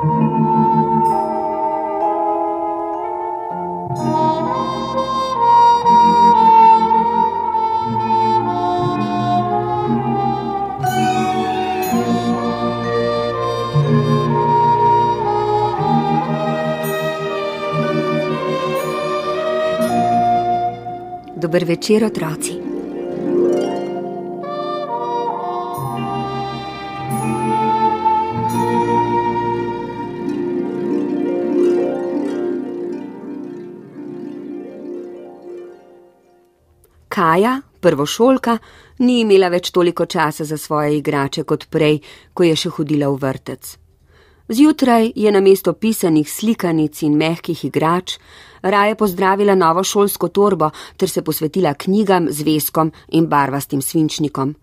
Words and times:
Dober 0.00 0.08
večer, 21.64 22.04
otroci. 22.04 22.59
Kaja, 37.20 37.58
prvošolka, 37.84 38.54
ni 39.04 39.18
imela 39.20 39.50
več 39.52 39.68
toliko 39.76 40.06
časa 40.08 40.46
za 40.48 40.56
svoje 40.56 40.94
igrače 40.96 41.42
kot 41.44 41.66
prej, 41.68 41.98
ko 42.32 42.46
je 42.46 42.54
še 42.56 42.70
hodila 42.72 43.10
v 43.12 43.18
vrtec. 43.20 43.72
Zjutraj 44.48 45.10
je 45.14 45.28
na 45.28 45.42
mesto 45.44 45.74
pisanih 45.76 46.24
slikanic 46.24 47.02
in 47.04 47.18
mehkih 47.20 47.64
igrač 47.68 48.14
raje 48.62 48.96
pozdravila 48.96 49.52
novo 49.54 49.84
šolsko 49.84 50.30
torbo 50.32 50.70
ter 50.96 51.12
se 51.12 51.20
posvetila 51.20 51.74
knjigam, 51.74 52.30
zvezkom 52.32 52.88
in 53.12 53.28
barvastim 53.28 53.82
svinčnikom. 53.84 54.54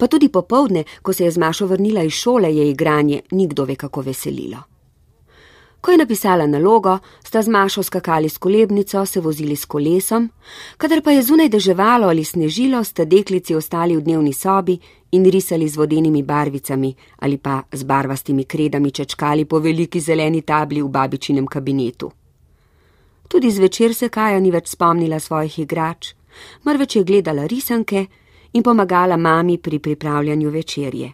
Pa 0.00 0.08
tudi 0.08 0.32
popovdne, 0.32 0.86
ko 1.02 1.12
se 1.12 1.28
je 1.28 1.34
z 1.36 1.44
Mašo 1.44 1.68
vrnila 1.68 2.06
iz 2.08 2.16
šole, 2.16 2.48
je 2.48 2.70
igranje 2.70 3.20
nikdo 3.30 3.68
ve 3.68 3.76
kako 3.76 4.08
veselilo. 4.08 4.64
Ko 5.86 5.92
je 5.92 5.98
napisala 5.98 6.46
nalogo, 6.46 6.98
sta 7.24 7.42
z 7.42 7.48
Mašo 7.48 7.82
skakali 7.82 8.28
s 8.28 8.38
kolebnico, 8.38 9.06
se 9.06 9.20
vozili 9.20 9.56
s 9.56 9.64
kolesom, 9.64 10.30
kadar 10.76 11.02
pa 11.02 11.10
je 11.10 11.22
zunaj 11.22 11.48
deževalo 11.48 12.08
ali 12.08 12.24
snežilo, 12.24 12.84
sta 12.84 13.04
deklici 13.04 13.54
ostali 13.54 13.96
v 13.96 14.02
dnevni 14.02 14.32
sobi 14.32 14.74
in 15.12 15.30
risali 15.30 15.68
z 15.68 15.76
vodenimi 15.76 16.22
barvicami 16.22 16.94
ali 17.16 17.38
pa 17.38 17.62
z 17.72 17.82
barvastimi 17.84 18.44
kredami 18.44 18.90
čečkali 18.90 19.44
po 19.44 19.58
veliki 19.58 20.00
zeleni 20.00 20.42
tabli 20.42 20.82
v 20.82 20.88
babičinem 20.88 21.46
kabinetu. 21.46 22.10
Tudi 23.28 23.50
zvečer 23.50 23.94
se 23.94 24.08
Kaja 24.08 24.40
ni 24.40 24.50
več 24.50 24.74
spomnila 24.74 25.20
svojih 25.20 25.58
igrač, 25.58 26.14
marveč 26.64 26.96
je 26.96 27.04
gledala 27.04 27.46
risanke 27.46 28.06
in 28.52 28.62
pomagala 28.62 29.16
mami 29.16 29.58
pri 29.58 29.78
pripravljanju 29.78 30.50
večerje. 30.50 31.12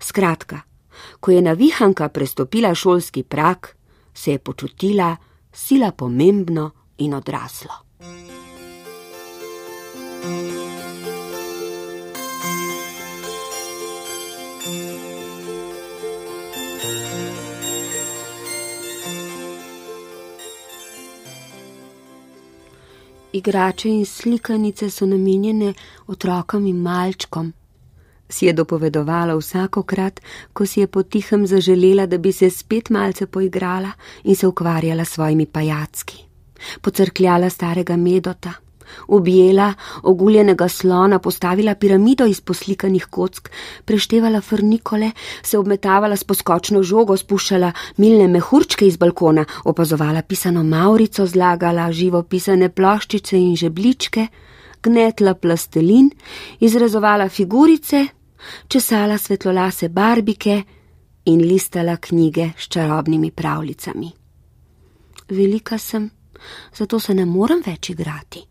Skratka, 0.00 0.73
ko 1.20 1.30
je 1.30 1.42
navihanka 1.42 2.08
prestopila 2.08 2.74
šolski 2.74 3.22
prak, 3.22 3.76
se 4.14 4.32
je 4.32 4.38
počutila 4.38 5.16
sila 5.52 5.92
pomembno 5.92 6.70
in 6.98 7.14
odraslo. 7.14 7.72
Igrače 23.32 23.88
in 23.88 24.06
slikanice 24.06 24.90
so 24.90 25.06
namenjene 25.06 25.74
otrokom 26.06 26.66
in 26.66 26.76
malčkom 26.76 27.52
si 28.34 28.46
je 28.46 28.52
dopovedovala 28.52 29.36
vsakokrat, 29.38 30.20
ko 30.52 30.66
si 30.66 30.82
je 30.82 30.90
potihem 30.90 31.46
zaželela, 31.46 32.06
da 32.06 32.18
bi 32.18 32.32
se 32.32 32.50
spet 32.50 32.90
malce 32.90 33.26
poigrala 33.26 33.94
in 34.24 34.36
se 34.36 34.46
ukvarjala 34.46 35.04
s 35.04 35.14
svojimi 35.14 35.46
pajacki. 35.46 36.24
Pocrkljala 36.82 37.50
starega 37.50 37.96
medota, 37.96 38.52
objela 39.08 39.72
oguljenega 40.02 40.68
slona, 40.68 41.18
postavila 41.18 41.74
piramido 41.74 42.26
iz 42.26 42.40
poslikanih 42.40 43.06
kock, 43.10 43.50
preštevala 43.84 44.40
frnikole, 44.40 45.10
se 45.42 45.58
obmetavala 45.58 46.16
s 46.16 46.24
poskočno 46.24 46.82
žogo, 46.82 47.16
spuščala 47.16 47.72
milne 47.96 48.28
mehurčke 48.28 48.86
iz 48.86 48.96
balkona, 48.96 49.44
opazovala 49.64 50.22
pisano 50.22 50.64
maurico, 50.64 51.26
zlagala 51.26 51.90
živo 51.92 52.22
pisane 52.22 52.68
ploščice 52.68 53.38
in 53.38 53.56
žebličke, 53.56 54.26
gnetla 54.82 55.34
plastelin, 55.34 56.10
izrezovala 56.60 57.28
figurice, 57.28 58.06
česala 58.68 59.18
svetlolase 59.18 59.88
barbike 59.88 60.62
in 61.24 61.40
listala 61.40 61.96
knjige 61.96 62.50
s 62.58 62.68
čarobnimi 62.68 63.30
pravljicami. 63.30 64.10
Velika 65.28 65.78
sem, 65.78 66.10
zato 66.76 67.00
se 67.00 67.14
ne 67.14 67.24
morem 67.24 67.62
več 67.66 67.90
igrati. 67.90 68.42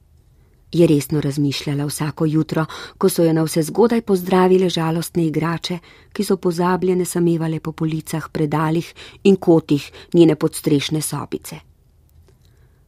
Je 0.74 0.88
resno 0.88 1.22
razmišljala 1.22 1.86
vsako 1.86 2.26
jutro, 2.26 2.66
ko 2.98 3.09
so 3.09 3.24
jo 3.24 3.34
na 3.34 3.44
vse 3.44 3.62
zgodaj 3.62 4.02
pozdravile 4.02 4.70
žalostne 4.70 5.26
igrače, 5.26 5.78
ki 6.14 6.24
so 6.24 6.38
pozabljene 6.38 7.06
samevale 7.06 7.60
po 7.60 7.72
policah, 7.72 8.30
predalih 8.31 8.94
in 9.24 9.36
kotih 9.36 9.92
njene 10.14 10.36
podstrešne 10.36 11.02
sobice. 11.02 11.60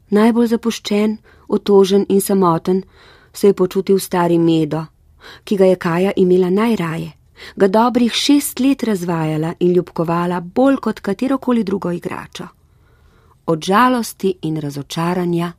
Najbolj 0.10 0.48
zapuščen, 0.48 1.18
otožen 1.48 2.06
in 2.10 2.22
samoten 2.22 2.84
se 3.34 3.48
je 3.48 3.54
počutil 3.54 4.00
stari 4.00 4.40
medo, 4.40 4.86
ki 5.44 5.58
ga 5.58 5.66
je 5.66 5.75
Kaja 5.75 6.12
imela 6.16 6.50
najraje, 6.50 7.12
ga 7.56 7.68
dobrih 7.68 8.13
šest 8.13 8.59
let 8.59 8.84
razvajala 8.84 9.53
in 9.59 9.74
ljubkovala 9.74 10.40
bolj 10.40 10.78
kot 10.78 11.00
katerokoli 11.00 11.63
drugo 11.63 11.91
igračo. 11.91 12.47
Od 13.46 13.63
žalosti 13.63 14.34
in 14.41 14.58
razočaranja 14.58 15.52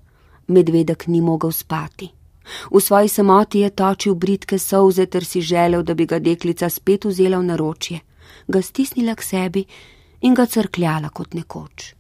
medvedek 0.47 1.07
ni 1.07 1.21
mogel 1.21 1.53
spati. 1.53 2.11
V 2.71 2.81
svoji 2.81 3.09
samoti 3.09 3.61
je 3.61 3.71
točil 3.71 4.15
britke 4.15 4.59
solze 4.59 5.07
ter 5.07 5.25
si 5.25 5.41
želel, 5.41 5.83
da 5.83 5.95
bi 5.95 6.07
ga 6.07 6.19
deklica 6.19 6.69
spet 6.69 7.05
vzela 7.05 7.39
v 7.39 7.45
naročje, 7.45 8.01
ga 8.49 8.63
stisnila 8.63 9.15
k 9.15 9.23
sebi 9.23 9.65
in 10.21 10.35
ga 10.35 10.47
crkljala 10.47 11.09
kot 11.09 11.35
nekoč. 11.35 11.95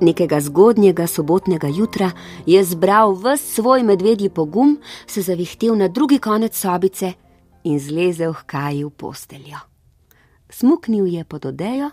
Nekega 0.00 0.40
zgodnjega 0.40 1.06
sobotnega 1.06 1.68
jutra 1.68 2.10
je 2.46 2.64
zbral 2.64 3.14
vse 3.14 3.36
svoj 3.36 3.82
medvedji 3.82 4.28
pogum, 4.30 4.78
se 5.06 5.22
zavihtel 5.22 5.76
na 5.76 5.88
drugi 5.88 6.18
konec 6.18 6.56
sobice 6.56 7.12
in 7.64 7.80
zlezel 7.80 8.32
h 8.32 8.42
kaji 8.46 8.84
v 8.84 8.90
posteljo. 8.90 9.58
Smuknil 10.50 11.06
je 11.06 11.24
pod 11.24 11.46
odejo, 11.46 11.90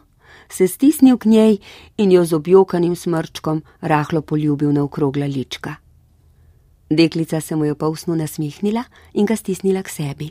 se 0.49 0.67
stisnil 0.67 1.17
k 1.17 1.25
njej 1.25 1.57
in 1.97 2.11
jo 2.11 2.25
z 2.25 2.33
objokanim 2.33 2.95
smrčkom 2.95 3.63
rahlo 3.81 4.21
poljubil 4.21 4.73
na 4.73 4.83
okrogla 4.83 5.25
lička. 5.25 5.75
Deklica 6.89 7.41
se 7.41 7.55
mu 7.55 7.65
je 7.65 7.75
pa 7.75 7.87
usno 7.87 8.15
nasmihnila 8.15 8.83
in 9.13 9.25
ga 9.25 9.35
stisnila 9.35 9.81
k 9.83 9.89
sebi. 9.89 10.29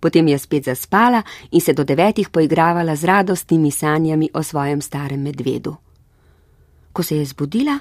Potem 0.00 0.28
je 0.28 0.38
spet 0.38 0.64
zaspala 0.64 1.22
in 1.50 1.60
se 1.60 1.72
do 1.72 1.84
devetih 1.84 2.28
poigravala 2.28 2.96
z 2.96 3.04
radostnimi 3.04 3.70
sanjami 3.70 4.30
o 4.34 4.42
svojem 4.42 4.80
starem 4.80 5.22
medvedu. 5.22 5.76
Ko 6.92 7.02
se 7.02 7.16
je 7.16 7.24
zbudila, 7.24 7.78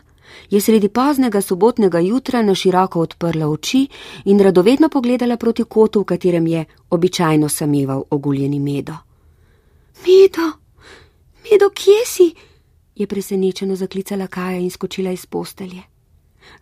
je 0.50 0.62
sredi 0.62 0.90
poznega 0.90 1.42
sobotnega 1.42 2.00
jutra 2.00 2.42
na 2.42 2.56
široko 2.56 3.02
odprla 3.02 3.48
oči 3.48 3.88
in 4.26 4.40
radovedno 4.40 4.90
pogledala 4.90 5.38
proti 5.38 5.64
kotu, 5.64 6.02
v 6.02 6.04
katerem 6.04 6.48
je 6.48 6.66
običajno 6.90 7.50
sameval 7.50 8.04
oguljeni 8.10 8.60
medo. 8.60 8.94
Medo, 10.06 10.52
medo, 11.44 11.70
kje 11.70 12.06
si? 12.06 12.34
je 12.96 13.08
presenečeno 13.08 13.76
zaklicala 13.76 14.28
Kaja 14.28 14.60
in 14.60 14.70
skočila 14.70 15.12
iz 15.12 15.26
postelje. 15.26 15.82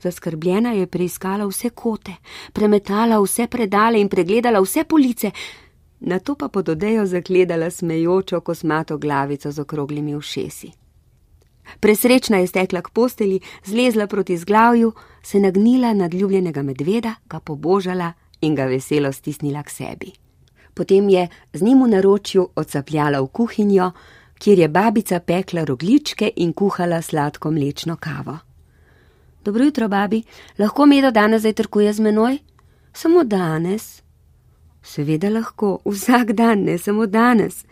Zaskrbljena 0.02 0.72
je 0.72 0.88
preiskala 0.88 1.46
vse 1.46 1.70
kote, 1.70 2.14
premetala 2.54 3.20
vse 3.22 3.48
predale 3.48 4.02
in 4.02 4.10
pregledala 4.10 4.62
vse 4.62 4.84
police, 4.84 5.32
na 6.00 6.20
to 6.20 6.36
pa 6.36 6.48
pod 6.48 6.70
odejo 6.70 7.06
zakledala 7.06 7.70
smejočo 7.72 8.40
kosmato 8.40 8.98
glavico 8.98 9.52
z 9.52 9.60
okroglimi 9.60 10.16
ušesi. 10.16 10.72
Presrečna 11.80 12.38
je 12.38 12.48
stekla 12.48 12.82
k 12.82 12.90
posteli, 12.90 13.40
zlezla 13.66 14.08
proti 14.08 14.38
zglavju, 14.38 14.94
se 15.24 15.40
nagnila 15.40 15.94
nad 15.94 16.14
ljubljenega 16.14 16.64
medveda, 16.64 17.14
ga 17.30 17.40
pobožala 17.40 18.14
in 18.42 18.56
ga 18.56 18.66
veselo 18.66 19.12
stisnila 19.12 19.64
k 19.64 19.70
sebi. 19.70 20.12
Potem 20.74 21.10
je 21.10 21.28
z 21.54 21.62
njim 21.62 21.84
v 21.84 21.88
naročju 21.88 22.50
odsapljala 22.56 23.22
v 23.22 23.28
kuhinjo, 23.28 23.92
kjer 24.38 24.60
je 24.60 24.68
babica 24.68 25.20
pekla 25.20 25.64
rogličke 25.64 26.32
in 26.36 26.54
kuhala 26.54 27.02
sladko 27.02 27.52
mlečno 27.52 27.96
kavo. 27.96 28.38
Dobro 29.46 29.64
jutro, 29.64 29.88
babi, 29.88 30.24
lahko 30.60 30.86
medo 30.86 31.12
danes 31.12 31.42
zajtrkuje 31.42 31.94
z 31.94 32.00
menoj? 32.00 32.38
Samo 32.94 33.24
danes. 33.24 34.02
Seveda 34.84 35.30
lahko, 35.30 35.80
vsak 35.86 36.32
dan, 36.32 36.64
ne 36.64 36.78
samo 36.78 37.06
danes, 37.06 37.66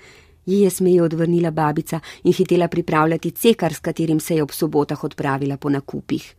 ji 0.46 0.62
je 0.62 0.70
smeje 0.70 1.04
odvrnila 1.04 1.52
babica 1.52 2.00
in 2.24 2.34
hitela 2.34 2.68
pripravljati 2.68 3.32
cekar, 3.32 3.74
s 3.74 3.80
katerim 3.80 4.20
se 4.20 4.36
je 4.36 4.44
ob 4.44 4.52
sobotah 4.52 5.04
odpravila 5.04 5.58
po 5.58 5.70
nakupih. 5.70 6.36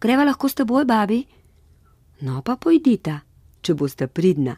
Greva 0.00 0.24
lahko 0.24 0.48
s 0.48 0.54
teboj, 0.54 0.84
babi? 0.84 1.24
No 2.20 2.42
pa 2.42 2.56
pojdita, 2.56 3.20
če 3.62 3.74
boste 3.74 4.06
pridna, 4.06 4.56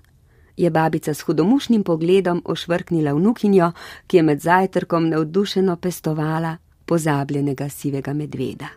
je 0.56 0.70
babica 0.70 1.14
s 1.14 1.20
hudomušnim 1.20 1.82
pogledom 1.82 2.42
ošvrknila 2.44 3.12
vnukinjo, 3.12 3.72
ki 4.06 4.16
je 4.16 4.22
med 4.22 4.40
zajtrkom 4.40 5.08
navdušeno 5.08 5.76
pestovala 5.76 6.56
pozabljenega 6.84 7.68
sivega 7.68 8.12
medveda. 8.12 8.68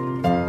thank 0.00 0.26
you 0.26 0.39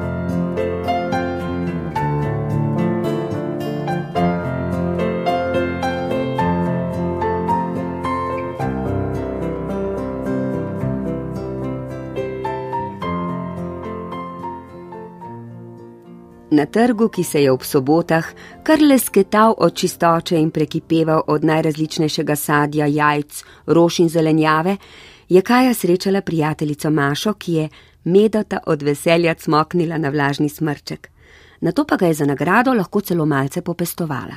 Na 16.52 16.66
trgu, 16.66 17.08
ki 17.08 17.24
se 17.24 17.42
je 17.44 17.52
ob 17.52 17.64
sobotah 17.64 18.26
kar 18.64 18.82
lesketal 18.84 19.54
od 19.58 19.74
čistoče 19.74 20.36
in 20.36 20.50
prekipeval 20.52 21.22
od 21.28 21.44
najrazličnejšega 21.48 22.36
sadja, 22.36 22.86
jajc, 22.86 23.44
rož 23.68 24.00
in 24.00 24.10
zelenjave, 24.10 24.76
je 25.30 25.42
Kaja 25.42 25.74
srečala 25.74 26.22
prijateljico 26.22 26.90
Mašo, 26.90 27.34
ki 27.34 27.54
je 27.54 27.70
medota 28.04 28.60
od 28.68 28.82
veselja 28.82 29.34
cmoknila 29.34 29.98
na 29.98 30.10
vlažni 30.10 30.50
smrček. 30.50 31.10
Na 31.62 31.72
to 31.72 31.86
pa 31.86 31.96
ga 31.96 32.08
je 32.08 32.14
za 32.14 32.26
nagrado 32.26 32.74
lahko 32.74 33.02
celo 33.02 33.26
malce 33.26 33.62
popestovala. 33.62 34.36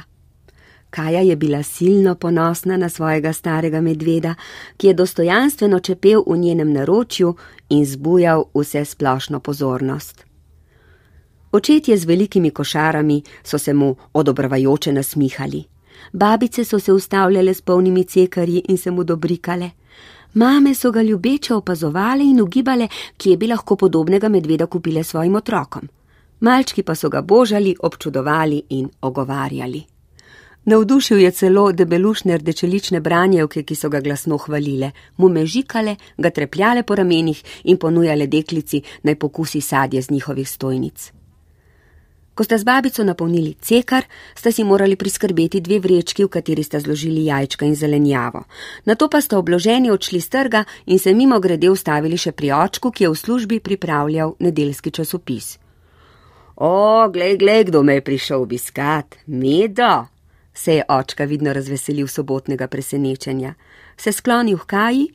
Kaja 0.90 1.20
je 1.20 1.36
bila 1.36 1.62
silno 1.62 2.14
ponosna 2.14 2.76
na 2.76 2.88
svojega 2.88 3.32
starega 3.32 3.80
medveda, 3.80 4.34
ki 4.76 4.86
je 4.86 4.94
dostojanstveno 4.94 5.80
čepel 5.80 6.22
v 6.26 6.38
njenem 6.38 6.72
naročju 6.72 7.34
in 7.68 7.86
zbujal 7.86 8.44
vse 8.54 8.84
splošno 8.84 9.40
pozornost. 9.40 10.24
Očetje 11.54 11.96
z 11.96 12.04
velikimi 12.04 12.50
košarami 12.50 13.22
so 13.44 13.58
se 13.58 13.72
mu 13.74 13.96
odobravajoče 14.12 14.92
nasmihali. 14.92 15.64
Babice 16.12 16.64
so 16.64 16.78
se 16.78 16.92
ustavljale 16.92 17.54
s 17.54 17.60
polnimi 17.60 18.04
cekarji 18.04 18.62
in 18.68 18.78
se 18.78 18.90
mu 18.90 19.04
dobrikale. 19.04 19.70
Mame 20.34 20.74
so 20.74 20.90
ga 20.90 21.02
ljubeče 21.02 21.54
opazovale 21.54 22.24
in 22.24 22.40
ugibale, 22.40 22.88
kje 23.16 23.36
bi 23.36 23.46
lahko 23.46 23.76
podobnega 23.76 24.28
medveda 24.28 24.66
kupile 24.66 25.04
svojim 25.04 25.34
otrokom. 25.34 25.88
Malčki 26.40 26.82
pa 26.82 26.94
so 26.94 27.08
ga 27.08 27.22
božali, 27.22 27.76
občudovali 27.80 28.62
in 28.68 28.90
ogovarjali. 29.00 29.84
Navdušil 30.64 31.20
je 31.20 31.30
celo 31.30 31.72
debelušne 31.72 32.36
rdečelične 32.36 33.00
branjevke, 33.00 33.62
ki 33.62 33.74
so 33.74 33.88
ga 33.88 34.00
glasno 34.00 34.36
hvalile, 34.36 34.90
mu 35.16 35.28
mežikale, 35.28 35.96
ga 36.18 36.30
trepljale 36.30 36.82
po 36.82 36.94
ramenih 36.94 37.42
in 37.64 37.76
ponujale 37.76 38.26
deklici 38.26 38.82
naj 39.02 39.14
pokusi 39.14 39.60
sadje 39.60 40.02
z 40.02 40.10
njihovih 40.10 40.48
stojnic. 40.48 41.12
Ko 42.34 42.44
sta 42.44 42.58
z 42.58 42.64
babico 42.64 43.04
napolnili 43.04 43.54
cekar, 43.60 44.04
sta 44.34 44.52
si 44.52 44.64
morali 44.64 44.96
priskrbeti 44.96 45.60
dve 45.60 45.78
vrečki, 45.78 46.24
v 46.24 46.28
kateri 46.28 46.62
sta 46.62 46.80
zložili 46.80 47.24
jajčka 47.24 47.66
in 47.66 47.74
zelenjavo. 47.74 48.44
Na 48.84 48.94
to 48.94 49.08
pa 49.08 49.20
sta 49.20 49.38
obloženi 49.38 49.90
odšli 49.90 50.20
z 50.20 50.28
trga 50.28 50.64
in 50.86 50.98
se 50.98 51.14
mimo 51.14 51.40
grede 51.40 51.70
ustavili 51.70 52.18
še 52.18 52.32
pri 52.32 52.50
očku, 52.52 52.90
ki 52.90 53.04
je 53.04 53.10
v 53.10 53.20
službi 53.22 53.60
pripravljal 53.60 54.34
nedeljski 54.38 54.90
časopis. 54.90 55.58
O, 56.56 57.08
glej, 57.10 57.38
glej, 57.38 57.64
kdo 57.70 57.82
me 57.82 57.94
je 57.94 58.04
prišel 58.04 58.42
obiskat, 58.42 59.14
medo! 59.26 60.06
se 60.54 60.74
je 60.74 60.84
očka 60.88 61.24
vidno 61.24 61.52
razveselil 61.52 62.06
sobotnega 62.06 62.66
presenečenja. 62.66 63.54
Se 63.96 64.12
sklonil 64.12 64.58
k 64.58 64.66
kaji, 64.66 65.08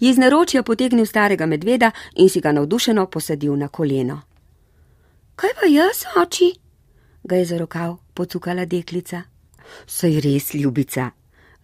ji 0.00 0.10
iz 0.10 0.18
naročja 0.18 0.62
potegnil 0.62 1.06
starega 1.06 1.46
medveda 1.46 1.90
in 2.14 2.28
si 2.28 2.40
ga 2.40 2.52
navdušeno 2.52 3.06
posadil 3.06 3.56
na 3.56 3.68
koleno. 3.68 4.20
Kaj 5.36 5.50
pa 5.60 5.66
jaz, 5.68 6.04
oči? 6.16 6.54
ga 7.24 7.36
je 7.36 7.44
za 7.44 7.58
rokav 7.58 7.96
pocukala 8.14 8.64
deklica. 8.64 9.22
Saj 9.86 10.20
res, 10.20 10.54
ljubica, 10.54 11.10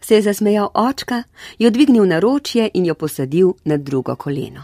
se 0.00 0.14
je 0.14 0.22
zasmejal 0.22 0.68
očka, 0.74 1.22
jo 1.58 1.70
dvignil 1.70 2.04
na 2.06 2.18
ročje 2.20 2.70
in 2.74 2.86
jo 2.86 2.94
posadil 2.94 3.52
na 3.64 3.76
drugo 3.76 4.16
koleno. 4.16 4.62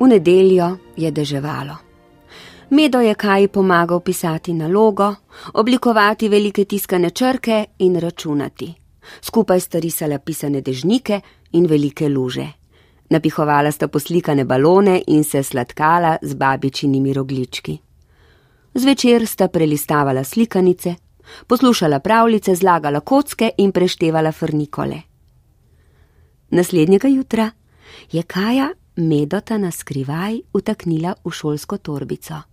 V 0.00 0.08
nedeljo 0.08 0.78
je 0.96 1.10
deževalo. 1.10 1.89
Medo 2.70 3.00
je 3.00 3.14
kaj 3.14 3.48
pomagal 3.48 4.00
pisati 4.00 4.52
nalogo, 4.52 5.14
oblikovati 5.54 6.28
velike 6.28 6.64
tiskane 6.64 7.10
črke 7.10 7.64
in 7.78 7.96
računati. 8.00 8.74
Skupaj 9.22 9.60
sta 9.60 9.78
risala 9.78 10.18
pisane 10.18 10.60
dežnike 10.60 11.20
in 11.52 11.66
velike 11.66 12.08
luže. 12.08 12.46
Napihovala 13.10 13.72
sta 13.72 13.88
poslikane 13.88 14.44
balone 14.44 15.02
in 15.06 15.24
se 15.24 15.42
sladkala 15.42 16.16
z 16.22 16.34
babičinimi 16.34 17.12
roglički. 17.12 17.78
Zvečer 18.74 19.26
sta 19.26 19.48
prelistavala 19.48 20.24
slikanice, 20.24 20.94
poslušala 21.46 21.98
pravljice, 21.98 22.54
zlagala 22.54 23.00
kocke 23.00 23.50
in 23.58 23.72
preštevala 23.72 24.32
frnikole. 24.32 25.00
Naslednjega 26.50 27.08
jutra 27.08 27.50
je 28.12 28.22
Kaja 28.22 28.70
medota 28.96 29.58
na 29.58 29.70
skrivaj 29.70 30.40
utaknila 30.52 31.14
v 31.24 31.30
šolsko 31.30 31.78
torbico. 31.78 32.49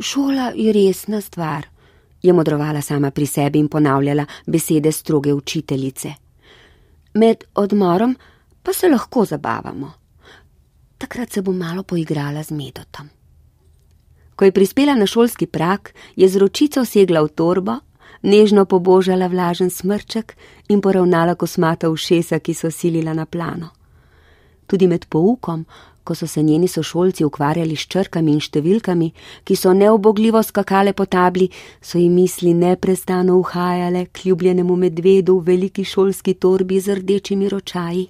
Šola 0.00 0.52
je 0.54 0.72
resna 0.72 1.20
stvar, 1.20 1.66
je 2.22 2.32
modrovala 2.32 2.80
sama 2.80 3.10
pri 3.10 3.26
sebi 3.26 3.58
in 3.58 3.68
ponavljala 3.68 4.24
besede 4.46 4.92
stroge 4.92 5.32
učiteljice. 5.32 6.12
Med 7.14 7.44
odmorom 7.54 8.16
pa 8.62 8.72
se 8.72 8.88
lahko 8.88 9.24
zabavamo. 9.24 9.92
Takrat 10.98 11.32
se 11.32 11.42
bom 11.42 11.56
malo 11.56 11.82
poigrala 11.82 12.42
z 12.42 12.50
medotom. 12.50 13.08
Ko 14.36 14.44
je 14.44 14.52
prispela 14.52 14.94
na 14.94 15.06
šolski 15.06 15.46
prak, 15.46 15.94
je 16.16 16.28
z 16.28 16.36
ročico 16.36 16.84
segla 16.84 17.20
v 17.22 17.28
torbo, 17.28 17.74
nežno 18.22 18.64
pobožala 18.64 19.26
vlažen 19.26 19.70
smrček 19.70 20.36
in 20.68 20.80
poravnala 20.80 21.34
kosmata 21.34 21.90
ušesa, 21.90 22.38
ki 22.38 22.54
so 22.54 22.70
silila 22.70 23.12
na 23.14 23.26
plano. 23.26 23.68
Tudi 24.66 24.86
med 24.86 25.04
poukom 25.08 25.66
ko 26.10 26.14
so 26.14 26.26
se 26.26 26.42
njeni 26.42 26.68
sošolci 26.68 27.24
ukvarjali 27.24 27.76
s 27.76 27.86
črkami 27.86 28.32
in 28.34 28.40
številkami, 28.42 29.12
ki 29.46 29.54
so 29.56 29.70
neobogljivo 29.70 30.40
skakale 30.42 30.90
po 30.92 31.04
tabli, 31.06 31.46
so 31.78 32.00
jim 32.02 32.16
misli 32.18 32.50
neprestano 32.50 33.36
uhajale 33.38 34.08
k 34.10 34.24
ljubljenemu 34.26 34.74
medvedu 34.76 35.36
v 35.38 35.52
veliki 35.52 35.84
šolski 35.86 36.34
torbi 36.34 36.80
z 36.82 36.98
rdečimi 36.98 37.46
ročaji. 37.46 38.08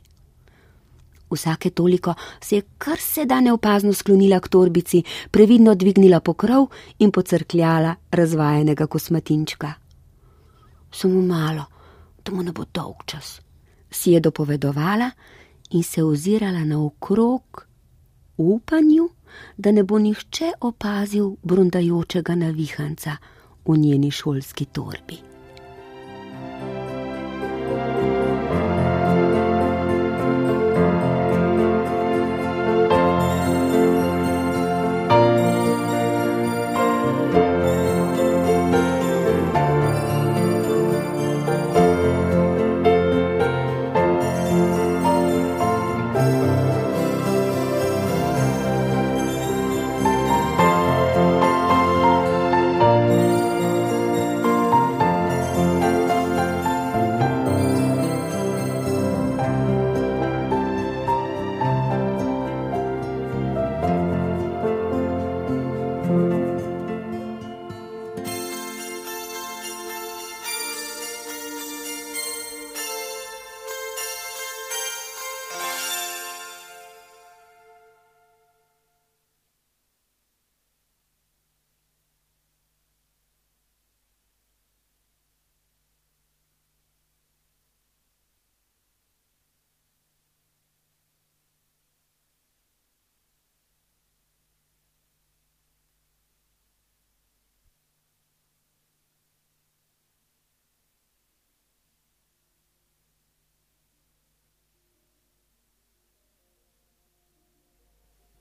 Vsake 1.28 1.74
toliko 1.76 2.16
se 2.40 2.56
je 2.56 2.66
kar 2.80 2.96
se 2.96 3.28
da 3.28 3.42
neopazno 3.44 3.92
sklonila 3.92 4.40
k 4.40 4.48
torbici, 4.48 5.04
previdno 5.30 5.76
dvignila 5.76 6.24
pokrov 6.24 6.70
in 7.04 7.12
pocrkljala 7.12 7.94
razvajenega 8.16 8.86
kosmatinčka. 8.86 9.74
Samo 10.90 11.20
malo, 11.20 11.68
da 12.24 12.32
mu 12.32 12.48
ne 12.48 12.56
bo 12.56 12.64
dolg 12.64 13.04
čas, 13.04 13.42
si 13.90 14.16
je 14.16 14.24
dopovedovala 14.24 15.10
in 15.76 15.84
se 15.84 16.00
ozirala 16.02 16.64
naokrog 16.64 17.68
upanju, 18.42 19.08
da 19.56 19.72
ne 19.72 19.82
bo 19.82 19.98
nihče 19.98 20.52
opazil 20.60 21.36
brundajočega 21.42 22.34
navihanca 22.34 23.16
v 23.66 23.76
njeni 23.76 24.10
šolski 24.10 24.64
torbi. 24.64 25.29